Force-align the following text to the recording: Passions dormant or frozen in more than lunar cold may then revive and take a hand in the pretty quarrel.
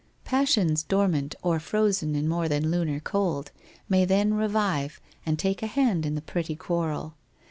Passions 0.23 0.81
dormant 0.81 1.35
or 1.43 1.59
frozen 1.59 2.15
in 2.15 2.27
more 2.27 2.49
than 2.49 2.71
lunar 2.71 2.99
cold 2.99 3.51
may 3.87 4.03
then 4.03 4.33
revive 4.33 4.99
and 5.27 5.37
take 5.37 5.61
a 5.61 5.67
hand 5.67 6.07
in 6.07 6.15
the 6.15 6.23
pretty 6.23 6.55
quarrel. 6.55 7.13